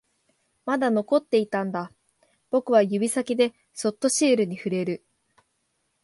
[0.65, 1.91] まだ残っていたんだ、
[2.49, 5.05] 僕は指先でそっとシールに触れる